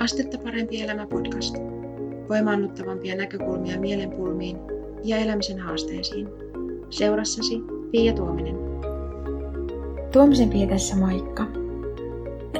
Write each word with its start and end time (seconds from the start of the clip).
Astetta 0.00 0.38
parempi 0.38 0.82
elämä 0.82 1.06
podcast. 1.06 1.56
Voimaannuttavampia 2.28 3.16
näkökulmia 3.16 3.80
mielenpulmiin 3.80 4.56
ja 5.04 5.16
elämisen 5.16 5.58
haasteisiin. 5.58 6.28
Seurassasi 6.90 7.54
Pia 7.90 8.12
Tuominen. 8.12 8.56
Tuomisen 10.12 10.50
Pia 10.50 10.66
tässä 10.66 10.96
moikka. 10.96 11.46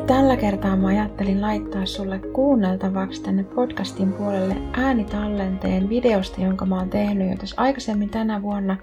Tällä 0.06 0.36
kertaa 0.36 0.76
mä 0.76 0.88
ajattelin 0.88 1.42
laittaa 1.42 1.86
sulle 1.86 2.18
kuunneltavaksi 2.18 3.22
tänne 3.22 3.44
podcastin 3.44 4.12
puolelle 4.12 4.56
äänitallenteen 4.72 5.88
videosta, 5.88 6.40
jonka 6.40 6.66
mä 6.66 6.78
oon 6.78 6.90
tehnyt 6.90 7.30
jo 7.30 7.36
tuossa 7.36 7.62
aikaisemmin 7.62 8.10
tänä 8.10 8.42
vuonna, 8.42 8.76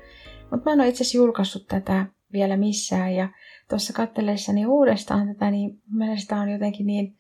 mutta 0.52 0.70
mä 0.70 0.74
en 0.74 0.80
ole 0.80 0.88
itse 0.88 1.04
asiassa 1.04 1.18
julkaissut 1.18 1.68
tätä 1.68 2.06
vielä 2.34 2.58
missään 2.58 3.14
ja 3.14 3.30
tuossa 3.70 3.94
katsellessani 3.94 4.66
uudestaan 4.66 5.28
tätä, 5.28 5.52
niin 5.52 5.82
mielestäni 5.92 6.42
on 6.42 6.50
jotenkin 6.50 6.88
niin 6.88 7.18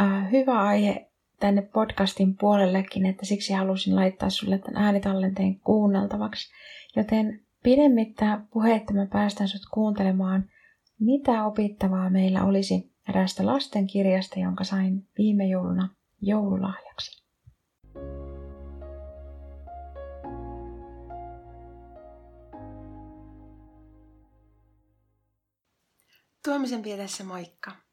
äh, 0.00 0.30
hyvä 0.32 0.62
aihe 0.62 1.10
tänne 1.40 1.62
podcastin 1.62 2.36
puolellekin, 2.36 3.06
että 3.06 3.26
siksi 3.26 3.52
halusin 3.52 3.96
laittaa 3.96 4.30
sulle 4.30 4.58
tämän 4.58 4.82
äänitallenteen 4.82 5.60
kuunneltavaksi. 5.60 6.52
Joten 6.96 7.40
pidemmittä 7.62 8.40
puhetta 8.50 8.94
mä 8.94 9.06
päästän 9.06 9.48
sut 9.48 9.62
kuuntelemaan, 9.72 10.44
mitä 11.00 11.44
opittavaa 11.44 12.10
meillä 12.10 12.44
olisi 12.44 12.92
eräästä 13.08 13.46
lastenkirjasta, 13.46 14.40
jonka 14.40 14.64
sain 14.64 15.08
viime 15.18 15.46
jouluna 15.46 15.94
joululahjaksi. 16.20 17.24
Tuomisen 26.44 26.82
pietessä 26.82 27.24
moikka! 27.24 27.87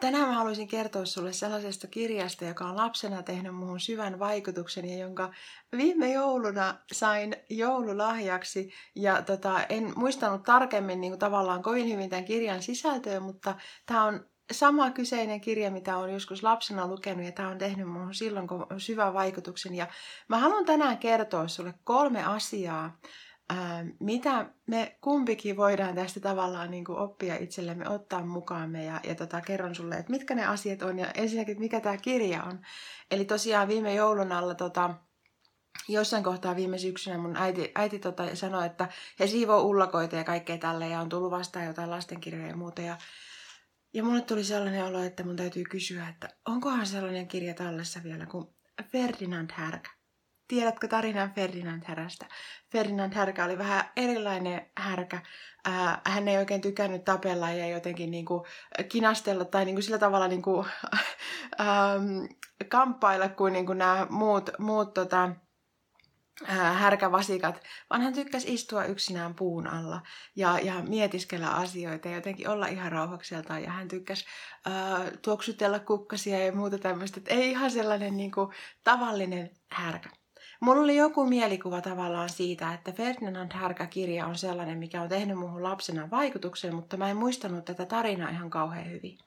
Tänään 0.00 0.28
mä 0.28 0.34
haluaisin 0.34 0.68
kertoa 0.68 1.04
sulle 1.04 1.32
sellaisesta 1.32 1.86
kirjasta, 1.86 2.44
joka 2.44 2.64
on 2.64 2.76
lapsena 2.76 3.22
tehnyt 3.22 3.54
muuhun 3.54 3.80
syvän 3.80 4.18
vaikutuksen 4.18 4.88
ja 4.90 4.98
jonka 4.98 5.32
viime 5.76 6.12
jouluna 6.12 6.74
sain 6.92 7.36
joululahjaksi. 7.50 8.72
Ja 8.94 9.22
tota, 9.22 9.64
en 9.68 9.92
muistanut 9.96 10.42
tarkemmin 10.42 11.00
niin 11.00 11.10
kuin 11.10 11.18
tavallaan 11.18 11.62
kovin 11.62 11.88
hyvin 11.88 12.10
tämän 12.10 12.24
kirjan 12.24 12.62
sisältöä, 12.62 13.20
mutta 13.20 13.54
tämä 13.86 14.04
on 14.04 14.30
sama 14.52 14.90
kyseinen 14.90 15.40
kirja, 15.40 15.70
mitä 15.70 15.96
olen 15.96 16.12
joskus 16.12 16.42
lapsena 16.42 16.86
lukenut 16.86 17.24
ja 17.24 17.32
tämä 17.32 17.48
on 17.48 17.58
tehnyt 17.58 17.88
muuhun 17.88 18.14
silloin 18.14 18.48
syvän 18.78 19.14
vaikutuksen. 19.14 19.74
Ja 19.74 19.86
mä 20.28 20.38
haluan 20.38 20.64
tänään 20.64 20.98
kertoa 20.98 21.48
sulle 21.48 21.74
kolme 21.84 22.24
asiaa, 22.24 22.98
ää, 23.50 23.84
mitä 24.00 24.46
me 24.66 24.98
kumpikin 25.00 25.56
voidaan 25.56 25.94
tästä 25.94 26.20
tavallaan 26.20 26.70
niin 26.70 26.84
kuin 26.84 26.98
oppia 26.98 27.36
itsellemme, 27.36 27.88
ottaa 27.88 28.26
mukaamme 28.26 28.84
ja, 28.84 29.00
ja 29.04 29.14
tota, 29.14 29.40
kerron 29.40 29.74
sulle, 29.74 29.94
että 29.94 30.10
mitkä 30.10 30.34
ne 30.34 30.46
asiat 30.46 30.82
on 30.82 30.98
ja 30.98 31.10
ensinnäkin, 31.14 31.52
että 31.52 31.62
mikä 31.62 31.80
tämä 31.80 31.96
kirja 31.96 32.42
on. 32.42 32.60
Eli 33.10 33.24
tosiaan 33.24 33.68
viime 33.68 33.94
joulun 33.94 34.32
alla 34.32 34.54
tota, 34.54 34.94
jossain 35.88 36.24
kohtaa 36.24 36.56
viime 36.56 36.78
syksynä 36.78 37.18
mun 37.18 37.36
äiti, 37.36 37.72
äiti 37.74 37.98
tota, 37.98 38.36
sanoi, 38.36 38.66
että 38.66 38.88
he 39.20 39.26
siivoo 39.26 39.62
ullakoita 39.62 40.16
ja 40.16 40.24
kaikkea 40.24 40.58
tälle 40.58 40.88
ja 40.88 41.00
on 41.00 41.08
tullut 41.08 41.30
vastaan 41.30 41.66
jotain 41.66 41.90
lastenkirjoja 41.90 42.46
ja 42.46 42.56
muuta. 42.56 42.82
Ja, 42.82 42.96
ja 43.94 44.02
mulle 44.02 44.20
tuli 44.20 44.44
sellainen 44.44 44.84
olo, 44.84 45.02
että 45.02 45.24
mun 45.24 45.36
täytyy 45.36 45.64
kysyä, 45.64 46.08
että 46.08 46.28
onkohan 46.48 46.86
sellainen 46.86 47.28
kirja 47.28 47.54
tallessa 47.54 48.00
vielä 48.02 48.26
kuin 48.26 48.46
Ferdinand 48.82 49.50
Härkä. 49.54 49.99
Tiedätkö 50.50 50.88
tarinan 50.88 51.32
Ferdinand 51.34 51.82
Härästä? 51.86 52.26
Ferdinand 52.72 53.14
Härkä 53.14 53.44
oli 53.44 53.58
vähän 53.58 53.84
erilainen 53.96 54.66
härkä. 54.76 55.22
Hän 56.04 56.28
ei 56.28 56.38
oikein 56.38 56.60
tykännyt 56.60 57.04
tapella 57.04 57.50
ja 57.50 57.68
jotenkin 57.68 58.10
niin 58.10 58.24
kuin 58.24 58.44
kinastella 58.88 59.44
tai 59.44 59.64
kuin 59.64 59.82
sillä 59.82 59.98
tavalla 59.98 60.28
niin 60.32 60.42
ähm, 61.60 62.24
kamppailla 62.68 63.28
kuin, 63.28 63.52
niin 63.52 63.66
kuin 63.66 63.78
nämä 63.78 64.06
muut, 64.10 64.50
muut 64.58 64.94
tota, 64.94 65.30
härkävasikat, 66.74 67.62
vaan 67.90 68.02
hän 68.02 68.12
tykkäsi 68.12 68.54
istua 68.54 68.84
yksinään 68.84 69.34
puun 69.34 69.66
alla 69.66 70.02
ja, 70.36 70.58
ja 70.58 70.74
mietiskellä 70.88 71.50
asioita 71.50 72.08
ja 72.08 72.14
jotenkin 72.14 72.48
olla 72.48 72.66
ihan 72.66 72.92
rauhakseltaan. 72.92 73.62
Ja 73.62 73.70
hän 73.70 73.88
tykkäsi 73.88 74.24
äh, 74.66 75.12
tuoksutella 75.22 75.78
kukkasia 75.78 76.44
ja 76.44 76.52
muuta 76.52 76.78
tämmöistä. 76.78 77.20
ei 77.26 77.50
ihan 77.50 77.70
sellainen 77.70 78.16
niin 78.16 78.30
kuin, 78.30 78.52
tavallinen 78.84 79.50
härkä. 79.72 80.19
Mulla 80.60 80.82
oli 80.82 80.96
joku 80.96 81.26
mielikuva 81.26 81.80
tavallaan 81.80 82.28
siitä, 82.28 82.74
että 82.74 82.92
Ferdinand 82.92 83.52
Härkä-kirja 83.52 84.26
on 84.26 84.36
sellainen, 84.36 84.78
mikä 84.78 85.02
on 85.02 85.08
tehnyt 85.08 85.38
muuhun 85.38 85.62
lapsena 85.62 86.10
vaikutuksen, 86.10 86.74
mutta 86.74 86.96
mä 86.96 87.10
en 87.10 87.16
muistanut 87.16 87.64
tätä 87.64 87.86
tarinaa 87.86 88.30
ihan 88.30 88.50
kauhean 88.50 88.90
hyvin. 88.90 89.18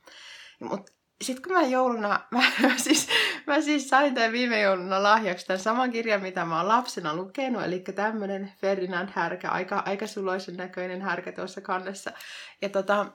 Mutta 0.59 0.91
sitten 1.21 1.43
kun 1.43 1.61
mä 1.61 1.67
jouluna, 1.67 2.19
mä, 2.31 2.43
mä, 2.61 2.77
siis, 2.77 3.07
mä 3.47 3.61
siis 3.61 3.89
sain 3.89 4.13
tämän 4.15 4.31
viime 4.31 4.61
jouluna 4.61 5.03
lahjaksi 5.03 5.47
tämän 5.47 5.59
saman 5.59 5.91
kirjan, 5.91 6.21
mitä 6.21 6.45
mä 6.45 6.57
oon 6.57 6.67
lapsena 6.67 7.15
lukenut, 7.15 7.63
eli 7.63 7.79
tämmönen 7.79 8.53
Ferdinand 8.61 9.09
Härkä, 9.13 9.49
aika, 9.49 9.83
aika 9.85 10.07
suloisen 10.07 10.57
näköinen 10.57 11.01
härkä 11.01 11.31
tuossa 11.31 11.61
kannessa. 11.61 12.11
Ja 12.61 12.69
tota, 12.69 13.05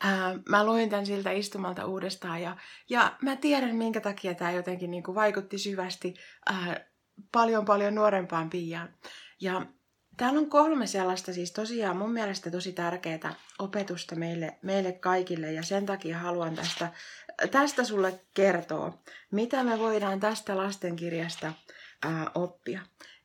ää, 0.00 0.38
mä 0.48 0.66
luin 0.66 0.90
tämän 0.90 1.06
siltä 1.06 1.30
istumalta 1.30 1.86
uudestaan 1.86 2.42
ja, 2.42 2.56
ja 2.88 3.16
mä 3.22 3.36
tiedän, 3.36 3.76
minkä 3.76 4.00
takia 4.00 4.34
tämä 4.34 4.52
jotenkin 4.52 4.90
niin 4.90 5.02
kuin 5.02 5.14
vaikutti 5.14 5.58
syvästi 5.58 6.14
ää, 6.46 6.86
paljon 7.32 7.64
paljon 7.64 7.94
nuorempaan 7.94 8.50
Piaan. 8.50 8.94
Ja 9.40 9.66
Täällä 10.16 10.38
on 10.38 10.50
kolme 10.50 10.86
sellaista 10.86 11.32
siis 11.32 11.52
tosiaan 11.52 11.96
mun 11.96 12.12
mielestä 12.12 12.50
tosi 12.50 12.72
tärkeää 12.72 13.34
opetusta 13.58 14.14
meille, 14.14 14.58
meille 14.62 14.92
kaikille 14.92 15.52
ja 15.52 15.62
sen 15.62 15.86
takia 15.86 16.18
haluan 16.18 16.54
tästä, 16.54 16.92
tästä 17.50 17.84
sulle 17.84 18.20
kertoa, 18.34 18.98
mitä 19.30 19.64
me 19.64 19.78
voidaan 19.78 20.20
tästä 20.20 20.56
lastenkirjasta 20.56 21.52
ää, 22.04 22.30
oppia. 22.34 22.80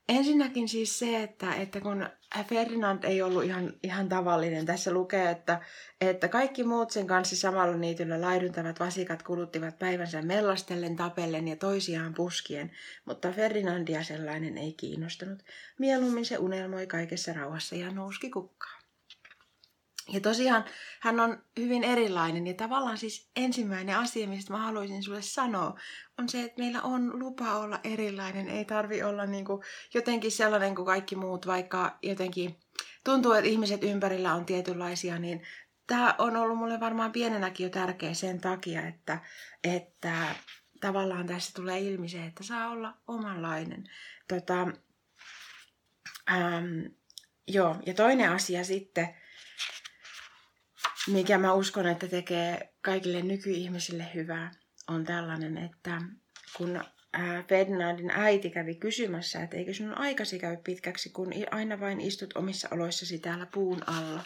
Ensinnäkin 0.10 0.70
siis 0.70 1.00
se, 1.00 1.24
että, 1.24 1.56
että 1.56 1.82
kun 1.82 2.10
Ferdinand 2.48 3.04
ei 3.04 3.22
ollut 3.22 3.44
ihan, 3.44 3.74
ihan 3.84 4.10
tavallinen, 4.10 4.66
tässä 4.66 4.92
lukee, 4.94 5.30
että, 5.30 5.62
että 6.02 6.28
kaikki 6.28 6.64
muut 6.64 6.92
sen 6.92 7.08
kanssa 7.08 7.36
samalla 7.36 7.78
niityllä 7.78 8.22
laiduntavat 8.22 8.80
vasikat 8.80 9.24
kuluttivat 9.24 9.80
päivänsä 9.80 10.22
mellastellen, 10.22 10.96
tapellen 10.96 11.48
ja 11.48 11.56
toisiaan 11.56 12.14
puskien, 12.14 12.72
mutta 13.06 13.32
Ferdinandia 13.32 14.04
sellainen 14.04 14.58
ei 14.58 14.74
kiinnostanut. 14.74 15.44
Mieluummin 15.80 16.26
se 16.26 16.38
unelmoi 16.38 16.88
kaikessa 16.88 17.34
rauhassa 17.34 17.76
ja 17.76 17.92
nouski 17.92 18.30
kukkaan. 18.30 18.81
Ja 20.10 20.20
tosiaan 20.20 20.66
hän 21.00 21.20
on 21.20 21.44
hyvin 21.60 21.84
erilainen 21.84 22.48
ja 22.48 22.54
tavallaan 22.54 22.98
siis 22.98 23.30
ensimmäinen 23.36 23.98
asia, 23.98 24.28
mistä 24.28 24.54
mä 24.54 24.60
haluaisin 24.60 25.04
sulle 25.04 25.22
sanoa, 25.22 25.80
on 26.18 26.30
se, 26.30 26.44
että 26.44 26.62
meillä 26.62 26.82
on 26.82 27.20
lupa 27.20 27.56
olla 27.56 27.80
erilainen. 27.84 28.50
Ei 28.50 28.66
tarvi 28.66 29.04
olla 29.04 29.26
niin 29.26 29.46
kuin 29.46 29.64
jotenkin 29.94 30.32
sellainen 30.32 30.76
kuin 30.76 30.86
kaikki 30.86 31.16
muut, 31.16 31.48
vaikka 31.48 31.98
jotenkin 32.02 32.60
tuntuu, 33.04 33.32
että 33.32 33.50
ihmiset 33.50 33.84
ympärillä 33.84 34.34
on 34.34 34.46
tietynlaisia, 34.46 35.20
niin 35.20 35.42
tämä 35.88 36.16
on 36.18 36.36
ollut 36.36 36.58
mulle 36.58 36.80
varmaan 36.80 37.12
pienenäkin 37.12 37.64
jo 37.64 37.70
tärkeä 37.70 38.14
sen 38.14 38.42
takia, 38.42 38.88
että, 38.88 39.20
että 39.64 40.36
tavallaan 40.82 41.28
tässä 41.28 41.52
tulee 41.56 41.80
ilmi 41.80 42.10
se, 42.10 42.26
että 42.26 42.44
saa 42.44 42.70
olla 42.70 42.94
omanlainen. 43.08 43.84
Tota, 44.28 44.68
ähm, 46.32 46.80
joo, 47.48 47.76
ja 47.86 47.94
toinen 47.94 48.30
asia 48.30 48.64
sitten, 48.64 49.21
mikä 51.08 51.38
mä 51.38 51.54
uskon, 51.54 51.88
että 51.88 52.08
tekee 52.08 52.74
kaikille 52.82 53.22
nykyihmisille 53.22 54.08
hyvää, 54.14 54.52
on 54.88 55.04
tällainen, 55.04 55.58
että 55.58 56.02
kun 56.58 56.84
Ferdinandin 57.48 58.12
äiti 58.12 58.50
kävi 58.50 58.76
kysymässä, 58.76 59.44
että 59.44 59.58
eikö 59.58 59.74
sinun 59.74 59.98
aikasi 59.98 60.40
käy 60.40 60.58
pitkäksi, 60.58 61.10
kun 61.10 61.34
aina 61.52 61.80
vain 61.80 62.02
istut 62.02 62.38
omissa 62.38 62.68
oloissasi 62.72 63.20
täällä 63.20 63.46
puun 63.46 63.90
alla. 63.90 64.26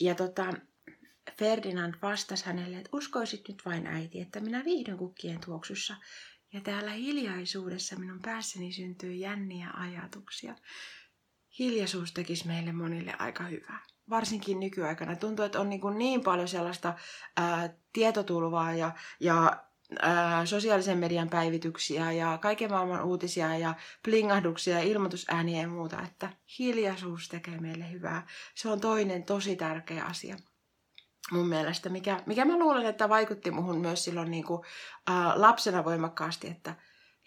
Ja 0.00 0.14
tota, 0.14 0.54
Ferdinand 1.38 1.94
vastasi 2.02 2.46
hänelle, 2.46 2.76
että 2.76 2.90
uskoisit 2.92 3.48
nyt 3.48 3.62
vain 3.64 3.86
äiti, 3.86 4.20
että 4.20 4.40
minä 4.40 4.64
viihdyn 4.64 4.98
kukkien 4.98 5.40
tuoksussa. 5.40 5.96
Ja 6.52 6.60
täällä 6.60 6.90
hiljaisuudessa 6.90 7.96
minun 7.96 8.22
päässäni 8.22 8.72
syntyy 8.72 9.14
jänniä 9.14 9.70
ajatuksia. 9.74 10.54
Hiljaisuus 11.58 12.12
tekisi 12.12 12.46
meille 12.46 12.72
monille 12.72 13.14
aika 13.18 13.44
hyvää 13.44 13.91
varsinkin 14.12 14.60
nykyaikana 14.60 15.16
tuntuu, 15.16 15.44
että 15.44 15.60
on 15.60 15.68
niin, 15.68 15.80
kuin 15.80 15.98
niin 15.98 16.22
paljon 16.22 16.48
sellaista 16.48 16.94
ää, 17.36 17.74
tietotulvaa 17.92 18.74
ja, 18.74 18.90
ja 19.20 19.56
ää, 20.02 20.46
sosiaalisen 20.46 20.98
median 20.98 21.28
päivityksiä 21.28 22.12
ja 22.12 22.38
kaiken 22.38 22.70
maailman 22.70 23.04
uutisia 23.04 23.58
ja 23.58 23.74
plingahduksia 24.04 24.74
ja 24.74 24.82
ilmoitusääniä 24.82 25.62
ja 25.62 25.68
muuta, 25.68 26.02
että 26.02 26.30
hiljaisuus 26.58 27.28
tekee 27.28 27.60
meille 27.60 27.90
hyvää. 27.90 28.26
Se 28.54 28.68
on 28.68 28.80
toinen 28.80 29.22
tosi 29.22 29.56
tärkeä 29.56 30.04
asia 30.04 30.36
mun 31.30 31.48
mielestä, 31.48 31.88
mikä, 31.88 32.22
mikä 32.26 32.44
mä 32.44 32.58
luulen, 32.58 32.86
että 32.86 33.08
vaikutti 33.08 33.50
muhun 33.50 33.80
myös 33.80 34.04
silloin 34.04 34.30
niin 34.30 34.44
kuin, 34.44 34.62
ää, 35.06 35.40
lapsena 35.40 35.84
voimakkaasti, 35.84 36.48
että 36.48 36.74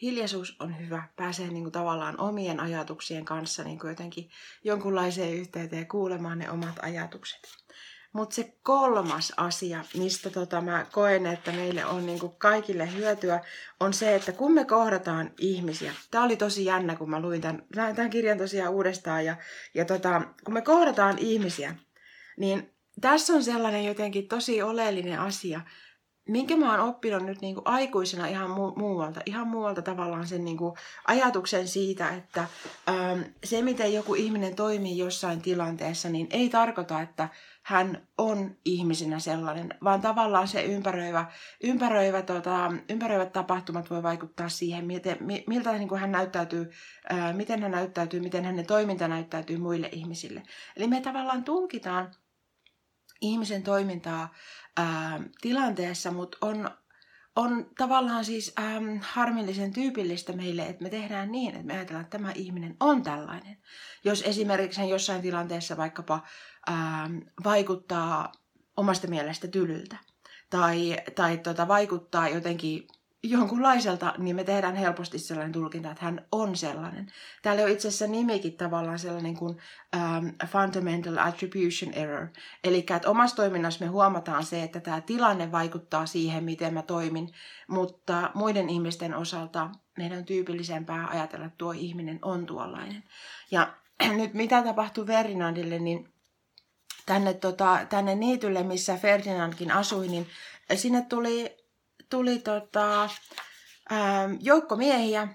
hiljaisuus 0.02 0.56
on 0.60 0.80
hyvä, 0.80 1.04
pääsee 1.16 1.48
niin 1.48 1.64
kuin 1.64 1.72
tavallaan 1.72 2.20
omien 2.20 2.60
ajatuksien 2.60 3.26
kanssa 3.26 3.64
niin 3.64 3.80
kuin 3.80 3.90
jotenkin 3.90 4.30
jonkunlaiseen 4.64 5.34
yhteyteen 5.34 5.88
kuulemaan 5.88 6.40
ne 6.40 6.52
omat 6.52 6.76
ajatukset. 6.82 7.40
Mutta 8.14 8.36
se 8.36 8.54
kolmas 8.64 9.34
asia, 9.38 9.84
mistä 9.98 10.30
tota 10.30 10.62
mä 10.62 10.86
koen, 10.92 11.26
että 11.26 11.52
meille 11.52 11.86
on 11.86 12.06
niinku 12.06 12.30
kaikille 12.30 12.94
hyötyä, 12.94 13.42
on 13.80 13.94
se, 13.94 14.16
että 14.16 14.32
kun 14.32 14.54
me 14.54 14.66
kohdataan 14.66 15.32
ihmisiä. 15.40 15.94
Tämä 16.12 16.24
oli 16.24 16.36
tosi 16.36 16.66
jännä, 16.66 16.96
kun 16.96 17.10
mä 17.10 17.20
luin 17.20 17.42
tämän, 17.42 17.64
tämän 17.96 18.10
kirjan 18.10 18.38
tosiaan 18.38 18.74
uudestaan. 18.74 19.26
Ja, 19.26 19.36
ja 19.74 19.86
tota, 19.86 20.22
kun 20.44 20.54
me 20.54 20.62
kohdataan 20.62 21.18
ihmisiä, 21.18 21.76
niin 22.38 22.74
tässä 23.02 23.34
on 23.34 23.44
sellainen 23.44 23.86
jotenkin 23.86 24.28
tosi 24.28 24.62
oleellinen 24.62 25.20
asia, 25.20 25.62
minkä 26.30 26.58
mä 26.58 26.72
oon 26.72 26.90
oppinut 26.90 27.24
nyt 27.24 27.42
niin 27.42 27.56
kuin 27.56 27.68
aikuisena 27.68 28.28
ihan 28.28 28.50
mu- 28.50 28.80
muualta, 28.80 29.22
ihan 29.26 29.48
muualta 29.48 29.82
tavallaan 29.82 30.28
sen 30.28 30.46
niin 30.46 30.58
kuin 30.58 30.74
ajatuksen 31.08 31.68
siitä, 31.68 32.10
että 32.10 32.48
ähm, 32.90 33.22
se 33.44 33.62
miten 33.62 33.94
joku 33.94 34.16
ihminen 34.16 34.56
toimii 34.56 34.98
jossain 34.98 35.42
tilanteessa, 35.42 36.10
niin 36.10 36.28
ei 36.32 36.50
tarkoita, 36.50 37.02
että 37.02 37.30
hän 37.64 38.08
on 38.18 38.56
ihmisenä 38.66 39.20
sellainen, 39.20 39.74
vaan 39.84 40.02
tavallaan 40.02 40.48
se 40.48 40.64
ympäröivä, 40.64 41.26
ympäröivä, 41.64 42.22
tota, 42.22 42.74
ympäröivät 42.90 43.34
tapahtumat 43.34 43.90
voi 43.90 44.04
vaikuttaa 44.04 44.50
siihen, 44.50 44.86
miten, 44.86 45.18
miltä 45.48 45.74
niin 45.74 45.90
kuin 45.90 46.02
hän 46.02 46.12
näyttäytyy, 46.12 46.72
ää, 47.10 47.30
äh, 47.30 47.36
miten 47.36 47.62
hän 47.62 47.72
näyttäytyy, 47.72 48.20
miten 48.20 48.46
hänen 48.46 48.66
toiminta 48.66 49.08
näyttäytyy 49.08 49.58
muille 49.58 49.90
ihmisille. 49.92 50.44
Eli 50.78 50.88
me 50.88 51.02
tavallaan 51.02 51.44
tulkitaan 51.44 52.12
ihmisen 53.22 53.64
toimintaa 53.64 54.34
ää, 54.78 55.20
tilanteessa, 55.42 56.12
mutta 56.12 56.38
on, 56.42 56.70
on 57.36 57.70
tavallaan 57.78 58.26
siis 58.26 58.54
ää, 58.58 58.82
harmillisen 59.02 59.74
tyypillistä 59.74 60.34
meille, 60.34 60.66
että 60.66 60.84
me 60.84 60.90
tehdään 60.90 61.32
niin, 61.32 61.56
että 61.56 61.68
me 61.68 61.74
ajatellaan, 61.74 62.06
että 62.06 62.18
tämä 62.18 62.32
ihminen 62.36 62.76
on 62.80 63.04
tällainen. 63.04 63.58
Jos 64.04 64.22
esimerkiksi 64.22 64.80
hän 64.80 64.90
jossain 64.90 65.22
tilanteessa 65.22 65.78
vaikkapa 65.78 66.24
ää, 66.68 67.10
vaikuttaa 67.44 68.32
omasta 68.78 69.08
mielestä 69.08 69.48
tylyltä 69.48 69.98
tai, 70.50 70.98
tai 71.16 71.38
tota, 71.38 71.68
vaikuttaa 71.68 72.30
jotenkin 72.30 72.88
jonkunlaiselta, 73.30 74.14
niin 74.18 74.36
me 74.36 74.44
tehdään 74.44 74.76
helposti 74.76 75.20
sellainen 75.20 75.52
tulkinta, 75.52 75.92
että 75.92 76.06
hän 76.06 76.26
on 76.32 76.56
sellainen. 76.58 77.12
Täällä 77.42 77.64
on 77.64 77.70
itse 77.70 77.88
asiassa 77.88 78.08
nimikin 78.08 78.58
tavallaan 78.58 79.00
sellainen 79.00 79.38
kuin 79.38 79.58
um, 79.96 80.34
fundamental 80.48 81.18
attribution 81.18 81.94
error. 81.94 82.28
Eli 82.64 82.78
että 82.78 83.10
omassa 83.10 83.36
toiminnassa 83.36 83.86
me 83.86 83.92
huomataan 83.92 84.44
se, 84.44 84.64
että 84.64 84.80
tämä 84.80 85.02
tilanne 85.02 85.52
vaikuttaa 85.52 86.06
siihen, 86.06 86.44
miten 86.44 86.74
mä 86.74 86.82
toimin, 86.82 87.34
mutta 87.68 88.32
muiden 88.34 88.70
ihmisten 88.70 89.16
osalta 89.16 89.70
meidän 89.98 90.18
on 90.18 90.26
tyypillisempää 90.26 91.08
ajatella, 91.08 91.46
että 91.46 91.58
tuo 91.58 91.72
ihminen 91.72 92.20
on 92.22 92.46
tuollainen. 92.46 93.04
Ja 93.52 93.74
nyt 94.18 94.34
mitä 94.34 94.64
tapahtuu 94.64 95.06
Ferdinandille, 95.06 95.80
niin 95.80 96.14
tänne, 97.06 97.34
tota, 97.34 97.80
tänne 97.90 98.16
niitylle, 98.16 98.64
missä 98.64 98.98
Ferdinandkin 98.98 99.72
asui, 99.72 100.08
niin 100.08 100.28
sinne 100.76 101.02
tuli 101.02 101.65
tuli 102.10 102.40
tota, 102.40 103.04
ähm, 103.92 104.34
joukko 104.40 104.76
miehiä 104.76 105.28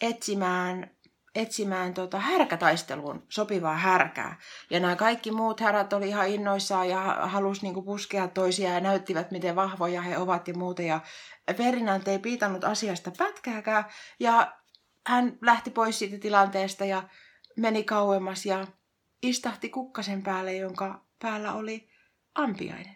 etsimään, 0.00 0.90
etsimään 1.34 1.94
tota 1.94 2.18
härkätaisteluun 2.18 3.26
sopivaa 3.28 3.76
härkää. 3.76 4.38
Ja 4.70 4.80
nämä 4.80 4.96
kaikki 4.96 5.30
muut 5.30 5.60
härät 5.60 5.92
oli 5.92 6.08
ihan 6.08 6.28
innoissaan 6.28 6.88
ja 6.88 7.00
halusi 7.20 7.62
niinku 7.62 7.82
puskea 7.82 8.28
toisia 8.28 8.72
ja 8.72 8.80
näyttivät, 8.80 9.30
miten 9.30 9.56
vahvoja 9.56 10.02
he 10.02 10.18
ovat 10.18 10.48
ja 10.48 10.54
muuta. 10.54 10.82
Ja 10.82 11.00
Ferdinand 11.54 12.06
ei 12.06 12.18
piitannut 12.18 12.64
asiasta 12.64 13.10
pätkääkään 13.18 13.84
ja 14.20 14.52
hän 15.06 15.38
lähti 15.40 15.70
pois 15.70 15.98
siitä 15.98 16.18
tilanteesta 16.18 16.84
ja 16.84 17.02
meni 17.56 17.84
kauemmas 17.84 18.46
ja 18.46 18.66
istahti 19.22 19.68
kukkasen 19.68 20.22
päälle, 20.22 20.52
jonka 20.52 21.04
päällä 21.22 21.52
oli 21.52 21.88
ampiainen. 22.34 22.95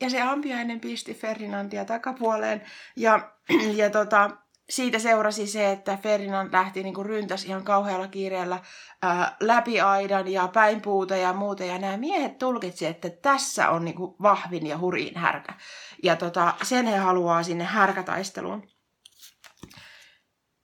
Ja 0.00 0.10
se 0.10 0.22
ampiainen 0.22 0.80
pisti 0.80 1.14
Ferdinandia 1.14 1.84
takapuoleen. 1.84 2.62
Ja, 2.96 3.32
ja 3.80 3.90
tota, 3.90 4.30
siitä 4.70 4.98
seurasi 4.98 5.46
se, 5.46 5.70
että 5.70 5.98
Ferdinand 6.02 6.52
lähti 6.52 6.82
niin 6.82 7.06
ryntäs 7.06 7.44
ihan 7.44 7.64
kauhealla 7.64 8.08
kiireellä 8.08 8.58
ää, 9.02 9.36
läpi 9.40 9.80
aidan 9.80 10.28
ja 10.28 10.48
päin 10.48 10.80
puuta 10.82 11.16
ja 11.16 11.32
muuta. 11.32 11.64
Ja 11.64 11.78
nämä 11.78 11.96
miehet 11.96 12.38
tulkitsi, 12.38 12.86
että 12.86 13.10
tässä 13.10 13.70
on 13.70 13.84
niin 13.84 13.96
vahvin 14.22 14.66
ja 14.66 14.78
hurjin 14.78 15.18
härkä. 15.18 15.54
Ja 16.02 16.16
tota, 16.16 16.54
sen 16.62 16.86
he 16.86 16.96
haluaa 16.96 17.42
sinne 17.42 17.64
härkätaisteluun. 17.64 18.68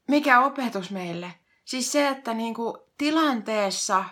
Mikä 0.08 0.40
opetus 0.40 0.90
meille? 0.90 1.34
Siis 1.64 1.92
se, 1.92 2.08
että 2.08 2.34
niin 2.34 2.54
tilanteessa 2.98 4.04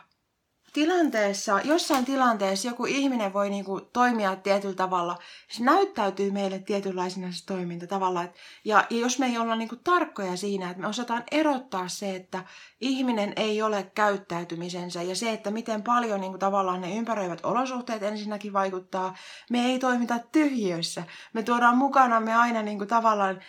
tilanteessa, 0.74 1.60
jossain 1.64 2.04
tilanteessa 2.04 2.68
joku 2.68 2.84
ihminen 2.84 3.32
voi 3.32 3.50
niinku 3.50 3.80
toimia 3.80 4.36
tietyllä 4.36 4.74
tavalla, 4.74 5.18
se 5.48 5.64
näyttäytyy 5.64 6.30
meille 6.30 6.58
tietynlaisena 6.58 7.32
se 7.32 7.46
toiminta 7.46 7.86
tavallaan. 7.86 8.28
Ja, 8.64 8.86
ja 8.90 8.98
jos 8.98 9.18
me 9.18 9.26
ei 9.26 9.38
olla 9.38 9.56
niinku 9.56 9.76
tarkkoja 9.76 10.36
siinä, 10.36 10.70
että 10.70 10.80
me 10.80 10.88
osataan 10.88 11.22
erottaa 11.30 11.88
se, 11.88 12.16
että 12.16 12.44
ihminen 12.80 13.32
ei 13.36 13.62
ole 13.62 13.90
käyttäytymisensä 13.94 15.02
ja 15.02 15.16
se, 15.16 15.32
että 15.32 15.50
miten 15.50 15.82
paljon 15.82 16.20
niinku 16.20 16.38
tavallaan 16.38 16.80
ne 16.80 16.96
ympäröivät 16.96 17.40
olosuhteet 17.42 18.02
ensinnäkin 18.02 18.52
vaikuttaa, 18.52 19.16
me 19.50 19.66
ei 19.66 19.78
toimita 19.78 20.18
tyhjiössä. 20.32 21.02
Me 21.32 21.42
tuodaan 21.42 21.76
mukana 21.76 22.20
me 22.20 22.34
aina 22.34 22.62
niinku 22.62 22.86
tavallaan 22.86 23.40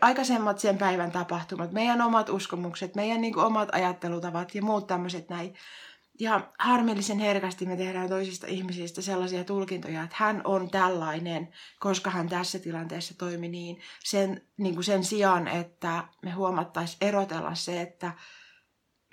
aikaisemmat 0.00 0.58
sen 0.58 0.78
päivän 0.78 1.12
tapahtumat, 1.12 1.72
meidän 1.72 2.02
omat 2.02 2.28
uskomukset, 2.28 2.94
meidän 2.94 3.20
niinku 3.20 3.40
omat 3.40 3.68
ajattelutavat 3.72 4.54
ja 4.54 4.62
muut 4.62 4.86
tämmöiset 4.86 5.28
näin. 5.28 5.54
Ja 6.20 6.52
harmillisen 6.58 7.18
herkästi 7.18 7.66
me 7.66 7.76
tehdään 7.76 8.08
toisista 8.08 8.46
ihmisistä 8.46 9.02
sellaisia 9.02 9.44
tulkintoja, 9.44 10.02
että 10.02 10.16
hän 10.18 10.40
on 10.44 10.70
tällainen, 10.70 11.48
koska 11.80 12.10
hän 12.10 12.28
tässä 12.28 12.58
tilanteessa 12.58 13.18
toimi 13.18 13.48
niin. 13.48 13.80
Sen, 14.04 14.42
niin 14.56 14.74
kuin 14.74 14.84
sen 14.84 15.04
sijaan, 15.04 15.48
että 15.48 16.04
me 16.22 16.30
huomattaisiin 16.30 16.98
erotella 17.00 17.54
se, 17.54 17.80
että 17.80 18.12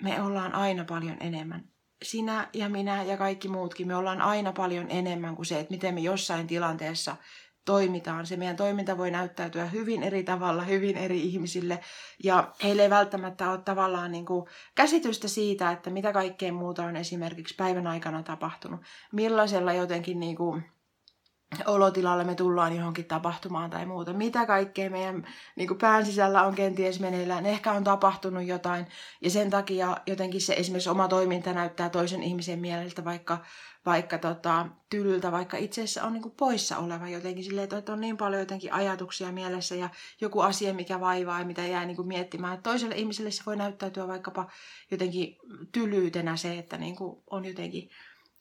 me 0.02 0.22
ollaan 0.22 0.54
aina 0.54 0.84
paljon 0.84 1.16
enemmän. 1.20 1.64
Sinä 2.02 2.48
ja 2.52 2.68
minä 2.68 3.02
ja 3.02 3.16
kaikki 3.16 3.48
muutkin, 3.48 3.86
me 3.86 3.96
ollaan 3.96 4.22
aina 4.22 4.52
paljon 4.52 4.86
enemmän 4.90 5.36
kuin 5.36 5.46
se, 5.46 5.60
että 5.60 5.74
miten 5.74 5.94
me 5.94 6.00
jossain 6.00 6.46
tilanteessa 6.46 7.16
toimitaan. 7.66 8.26
Se 8.26 8.36
meidän 8.36 8.56
toiminta 8.56 8.98
voi 8.98 9.10
näyttäytyä 9.10 9.66
hyvin 9.66 10.02
eri 10.02 10.22
tavalla 10.22 10.62
hyvin 10.62 10.96
eri 10.96 11.20
ihmisille 11.20 11.80
ja 12.24 12.52
heille 12.62 12.82
ei 12.82 12.90
välttämättä 12.90 13.50
ole 13.50 13.58
tavallaan 13.58 14.12
niin 14.12 14.26
kuin 14.26 14.46
käsitystä 14.74 15.28
siitä, 15.28 15.70
että 15.70 15.90
mitä 15.90 16.12
kaikkea 16.12 16.52
muuta 16.52 16.84
on 16.84 16.96
esimerkiksi 16.96 17.54
päivän 17.54 17.86
aikana 17.86 18.22
tapahtunut. 18.22 18.80
Millaisella 19.12 19.72
jotenkin 19.72 20.20
niin 20.20 20.36
kuin 20.36 20.75
olotilalla 21.66 22.24
me 22.24 22.34
tullaan 22.34 22.76
johonkin 22.76 23.04
tapahtumaan 23.04 23.70
tai 23.70 23.86
muuta. 23.86 24.12
Mitä 24.12 24.46
kaikkea 24.46 24.90
meidän 24.90 25.26
niin 25.56 25.68
kuin 25.68 25.78
pään 25.78 26.06
sisällä 26.06 26.42
on 26.42 26.54
kenties 26.54 27.00
meneillään. 27.00 27.46
Ehkä 27.46 27.72
on 27.72 27.84
tapahtunut 27.84 28.44
jotain 28.44 28.86
ja 29.20 29.30
sen 29.30 29.50
takia 29.50 29.96
jotenkin 30.06 30.40
se 30.40 30.54
esimerkiksi 30.54 30.90
oma 30.90 31.08
toiminta 31.08 31.52
näyttää 31.52 31.90
toisen 31.90 32.22
ihmisen 32.22 32.58
mieleltä 32.58 33.04
vaikka 33.04 33.38
vaikka 33.86 34.18
tota, 34.18 34.66
tylyltä, 34.90 35.32
vaikka 35.32 35.56
itse 35.56 35.82
asiassa 35.82 36.04
on 36.04 36.12
niinku 36.12 36.30
poissa 36.30 36.78
oleva 36.78 37.08
jotenkin 37.08 37.44
silleen, 37.44 37.68
että 37.78 37.92
on 37.92 38.00
niin 38.00 38.16
paljon 38.16 38.40
jotenkin 38.40 38.72
ajatuksia 38.72 39.32
mielessä 39.32 39.74
ja 39.74 39.88
joku 40.20 40.40
asia, 40.40 40.74
mikä 40.74 41.00
vaivaa 41.00 41.38
ja 41.38 41.44
mitä 41.44 41.66
jää 41.66 41.84
niinku 41.86 42.02
miettimään. 42.02 42.54
Että 42.54 42.70
toiselle 42.70 42.94
ihmiselle 42.94 43.30
se 43.30 43.42
voi 43.46 43.56
näyttäytyä 43.56 44.08
vaikkapa 44.08 44.50
jotenkin 44.90 45.36
tylyytenä 45.72 46.36
se, 46.36 46.58
että 46.58 46.76
niinku 46.76 47.22
on 47.30 47.44
jotenkin 47.44 47.90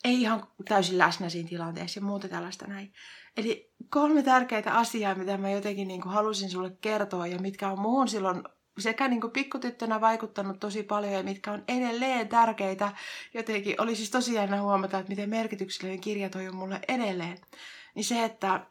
ei 0.06 0.22
ihan 0.22 0.48
täysin 0.68 0.98
läsnä 0.98 1.30
siinä 1.30 1.50
tilanteessa 1.50 2.00
ja 2.00 2.06
muuta 2.06 2.28
tällaista 2.28 2.68
näin. 2.68 2.94
Eli 3.38 3.74
kolme 3.90 4.24
tärkeitä 4.24 4.74
asiaa, 4.74 5.16
mitä 5.16 5.38
mä 5.38 5.50
jotenkin 5.50 5.88
niin 5.88 6.02
halusin 6.06 6.50
sulle 6.50 6.78
kertoa 6.82 7.28
ja 7.28 7.40
mitkä 7.40 7.70
on 7.70 7.80
muun 7.80 8.08
silloin 8.08 8.44
sekä 8.78 9.08
niin 9.08 9.32
pikkutyttönä 9.34 10.02
vaikuttanut 10.02 10.60
tosi 10.60 10.84
paljon 10.84 11.14
ja 11.14 11.24
mitkä 11.24 11.52
on 11.52 11.64
edelleen 11.68 12.28
tärkeitä. 12.28 12.92
Jotenkin 13.34 13.82
oli 13.82 13.96
siis 13.96 14.10
tosi 14.10 14.34
jännä 14.34 14.62
huomata, 14.62 15.00
että 15.00 15.10
miten 15.10 15.30
merkityksellinen 15.30 16.02
kirja 16.02 16.30
toi 16.30 16.48
on 16.48 16.56
mulle 16.56 16.80
edelleen. 16.88 17.38
Niin 17.96 18.06
se, 18.06 18.24
että 18.24 18.66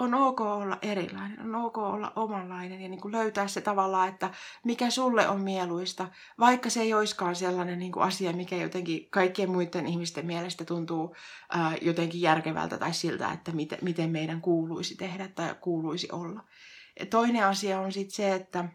on 0.00 0.14
ok 0.14 0.40
olla 0.40 0.78
erilainen, 0.82 1.40
on 1.40 1.54
ok 1.54 1.78
olla 1.78 2.12
omanlainen 2.16 2.80
ja 2.80 2.88
niin 2.88 3.00
kuin 3.00 3.12
löytää 3.12 3.48
se 3.48 3.60
tavallaan, 3.60 4.08
että 4.08 4.30
mikä 4.64 4.90
sulle 4.90 5.28
on 5.28 5.40
mieluista, 5.40 6.08
vaikka 6.38 6.70
se 6.70 6.80
ei 6.80 6.94
olisikaan 6.94 7.36
sellainen 7.36 7.78
niin 7.78 7.92
kuin 7.92 8.02
asia, 8.02 8.32
mikä 8.32 8.56
jotenkin 8.56 9.10
kaikkien 9.10 9.50
muiden 9.50 9.86
ihmisten 9.86 10.26
mielestä 10.26 10.64
tuntuu 10.64 11.16
ää, 11.50 11.76
jotenkin 11.82 12.20
järkevältä 12.20 12.78
tai 12.78 12.94
siltä, 12.94 13.32
että 13.32 13.52
miten, 13.52 13.78
miten 13.82 14.10
meidän 14.10 14.40
kuuluisi 14.40 14.96
tehdä 14.96 15.28
tai 15.28 15.54
kuuluisi 15.60 16.08
olla. 16.12 16.44
Ja 17.00 17.06
toinen 17.06 17.46
asia 17.46 17.80
on 17.80 17.92
sitten 17.92 18.16
se, 18.16 18.34
että 18.34 18.68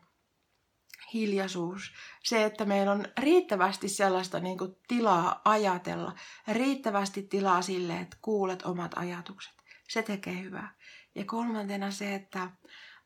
hiljaisuus, 1.14 1.94
se, 2.24 2.46
että 2.46 2.66
meillä 2.66 2.92
on 2.92 3.06
riittävästi 3.20 3.90
sellaista 3.90 4.40
niin 4.40 4.58
kuin, 4.58 4.78
tilaa 4.88 5.42
ajatella, 5.46 6.16
riittävästi 6.48 7.24
tilaa 7.24 7.62
sille, 7.62 8.00
että 8.00 8.18
kuulet 8.22 8.62
omat 8.62 8.92
ajatukset. 8.96 9.59
Se 9.90 10.04
tekee 10.04 10.44
hyvää. 10.44 10.76
Ja 11.16 11.26
kolmantena 11.26 11.92
se, 11.92 12.16
että 12.16 12.50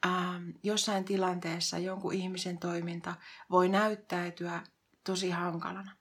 ähm, 0.05 0.49
jossain 0.63 1.05
tilanteessa 1.05 1.77
jonkun 1.77 2.13
ihmisen 2.13 2.57
toiminta 2.57 3.15
voi 3.51 3.69
näyttäytyä 3.69 4.63
tosi 5.03 5.29
hankalana. 5.29 5.91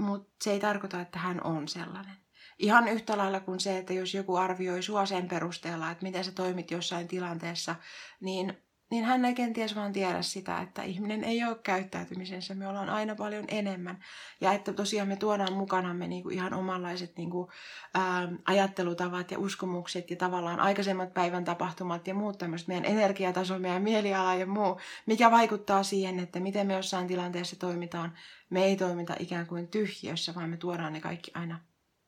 Mutta 0.00 0.34
se 0.44 0.50
ei 0.50 0.60
tarkoita, 0.60 1.00
että 1.00 1.18
hän 1.18 1.44
on 1.44 1.68
sellainen. 1.68 2.16
Ihan 2.58 2.88
yhtä 2.88 3.18
lailla 3.18 3.40
kuin 3.40 3.60
se, 3.60 3.78
että 3.78 3.92
jos 3.92 4.14
joku 4.14 4.36
arvioi 4.36 4.82
sua 4.82 5.06
sen 5.06 5.28
perusteella, 5.28 5.90
että 5.90 6.02
miten 6.02 6.24
sä 6.24 6.32
toimit 6.32 6.70
jossain 6.70 7.08
tilanteessa, 7.08 7.76
niin 8.20 8.62
niin 8.92 9.04
hän 9.04 9.24
ei 9.24 9.34
kenties 9.34 9.76
vaan 9.76 9.92
tiedä 9.92 10.22
sitä, 10.22 10.60
että 10.60 10.82
ihminen 10.82 11.24
ei 11.24 11.44
ole 11.44 11.56
käyttäytymisensä, 11.62 12.54
me 12.54 12.68
ollaan 12.68 12.88
aina 12.88 13.14
paljon 13.14 13.44
enemmän. 13.48 14.04
Ja 14.40 14.52
että 14.52 14.72
tosiaan 14.72 15.08
me 15.08 15.16
tuodaan 15.16 15.52
mukanamme 15.52 16.06
niin 16.06 16.22
kuin 16.22 16.34
ihan 16.34 16.54
omanlaiset 16.54 17.16
niin 17.16 17.30
kuin, 17.30 17.48
ää, 17.94 18.28
ajattelutavat 18.44 19.30
ja 19.30 19.38
uskomukset 19.38 20.10
ja 20.10 20.16
tavallaan 20.16 20.60
aikaisemmat 20.60 21.14
päivän 21.14 21.44
tapahtumat 21.44 22.06
ja 22.06 22.14
muut 22.14 22.38
tämmöiset, 22.38 22.68
meidän 22.68 22.84
energiataso, 22.84 23.58
meidän 23.58 23.82
mieliala 23.82 24.34
ja 24.34 24.46
muu, 24.46 24.80
mikä 25.06 25.30
vaikuttaa 25.30 25.82
siihen, 25.82 26.18
että 26.18 26.40
miten 26.40 26.66
me 26.66 26.74
jossain 26.74 27.06
tilanteessa 27.06 27.58
toimitaan. 27.58 28.12
Me 28.50 28.64
ei 28.64 28.76
toimita 28.76 29.14
ikään 29.18 29.46
kuin 29.46 29.68
tyhjiössä, 29.68 30.34
vaan 30.34 30.50
me 30.50 30.56
tuodaan 30.56 30.92
ne 30.92 31.00
kaikki 31.00 31.30
aina 31.34 31.60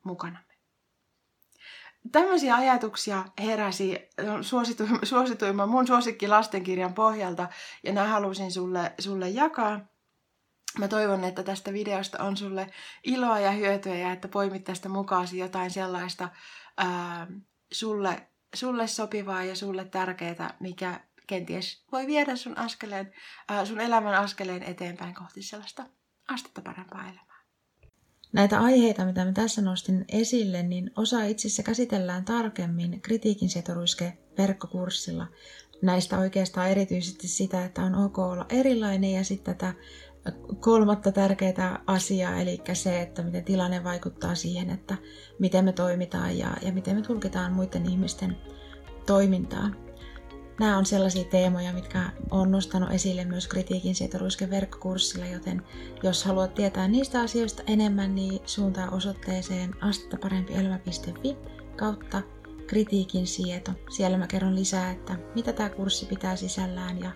mukanamme 0.03 0.54
tämmöisiä 2.11 2.55
ajatuksia 2.55 3.25
heräsi 3.39 4.09
suosituimman, 4.41 4.99
suosituimman 5.13 5.69
mun 5.69 5.87
suosikki 5.87 6.27
lastenkirjan 6.27 6.93
pohjalta 6.93 7.49
ja 7.83 7.93
nämä 7.93 8.07
halusin 8.07 8.51
sulle, 8.51 8.93
sulle 8.99 9.29
jakaa. 9.29 9.79
Mä 10.79 10.87
toivon, 10.87 11.23
että 11.23 11.43
tästä 11.43 11.73
videosta 11.73 12.23
on 12.23 12.37
sulle 12.37 12.71
iloa 13.03 13.39
ja 13.39 13.51
hyötyä 13.51 13.95
ja 13.95 14.11
että 14.11 14.27
poimit 14.27 14.63
tästä 14.63 14.89
mukaasi 14.89 15.37
jotain 15.37 15.71
sellaista 15.71 16.29
ää, 16.77 17.27
sulle, 17.71 18.27
sulle 18.55 18.87
sopivaa 18.87 19.43
ja 19.43 19.55
sulle 19.55 19.85
tärkeää, 19.85 20.57
mikä 20.59 20.99
kenties 21.27 21.85
voi 21.91 22.07
viedä 22.07 22.35
sun, 22.35 22.57
askeleen, 22.57 23.13
ää, 23.49 23.65
sun 23.65 23.79
elämän 23.79 24.15
askeleen 24.15 24.63
eteenpäin 24.63 25.15
kohti 25.15 25.41
sellaista 25.41 25.85
astetta 26.27 26.61
parempaa 26.61 27.01
elämää. 27.01 27.34
Näitä 28.33 28.59
aiheita, 28.59 29.05
mitä 29.05 29.25
mä 29.25 29.31
tässä 29.31 29.61
nostin 29.61 30.05
esille, 30.09 30.63
niin 30.63 30.91
osa 30.95 31.23
itse 31.23 31.63
käsitellään 31.63 32.25
tarkemmin 32.25 33.01
kritiikin 33.01 33.49
setoruiske 33.49 34.17
verkkokurssilla. 34.37 35.27
Näistä 35.81 36.19
oikeastaan 36.19 36.69
erityisesti 36.69 37.27
sitä, 37.27 37.65
että 37.65 37.81
on 37.81 37.95
ok 37.95 38.19
olla 38.19 38.45
erilainen 38.49 39.11
ja 39.11 39.23
sitten 39.23 39.55
tätä 39.55 39.73
kolmatta 40.59 41.11
tärkeää 41.11 41.83
asiaa, 41.87 42.39
eli 42.39 42.61
se, 42.73 43.01
että 43.01 43.23
miten 43.23 43.43
tilanne 43.43 43.83
vaikuttaa 43.83 44.35
siihen, 44.35 44.69
että 44.69 44.95
miten 45.39 45.65
me 45.65 45.73
toimitaan 45.73 46.37
ja, 46.37 46.57
ja 46.61 46.71
miten 46.71 46.95
me 46.95 47.01
tulkitaan 47.01 47.53
muiden 47.53 47.85
ihmisten 47.85 48.37
toimintaa. 49.05 49.84
Nämä 50.59 50.77
on 50.77 50.85
sellaisia 50.85 51.23
teemoja, 51.23 51.73
mitkä 51.73 52.09
on 52.31 52.51
nostanut 52.51 52.91
esille 52.91 53.25
myös 53.25 53.47
kritiikin 53.47 53.95
sietoruisken 53.95 54.49
verkkokurssilla, 54.49 55.25
joten 55.25 55.63
jos 56.03 56.23
haluat 56.23 56.53
tietää 56.53 56.87
niistä 56.87 57.21
asioista 57.21 57.63
enemmän, 57.67 58.15
niin 58.15 58.39
suuntaa 58.45 58.89
osoitteeseen 58.89 59.75
astettaparempielämä.fi 59.81 61.37
kautta 61.75 62.21
kritiikin 62.67 63.27
sieto. 63.27 63.71
Siellä 63.89 64.17
mä 64.17 64.27
kerron 64.27 64.55
lisää, 64.55 64.91
että 64.91 65.15
mitä 65.35 65.53
tämä 65.53 65.69
kurssi 65.69 66.05
pitää 66.05 66.35
sisällään 66.35 66.99
ja, 66.99 67.11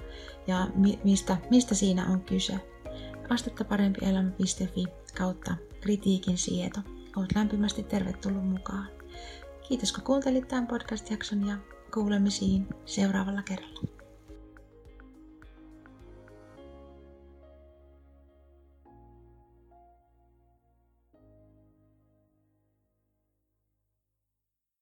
ja 0.47 0.67
mi, 0.75 0.99
mistä, 1.03 1.37
mistä 1.49 1.75
siinä 1.75 2.05
on 2.05 2.21
kyse. 2.21 2.59
astettaparempielämä.fi 3.29 4.85
kautta 5.17 5.55
kritiikin 5.81 6.37
sieto. 6.37 6.79
Olet 7.15 7.35
lämpimästi 7.35 7.83
tervetullut 7.83 8.49
mukaan. 8.49 8.87
Kiitos 9.67 9.91
kun 9.91 10.03
kuuntelit 10.03 10.47
tämän 10.47 10.67
podcast-jakson 10.67 11.47
ja 11.47 11.57
kuulemisiin 11.91 12.67
seuraavalla 12.85 13.43
kerralla. 13.43 13.88